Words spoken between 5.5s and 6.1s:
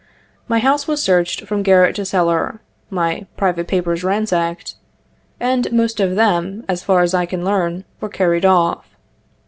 77 most